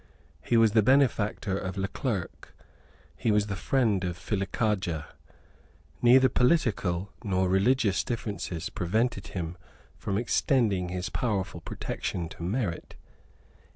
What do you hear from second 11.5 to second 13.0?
protection to merit.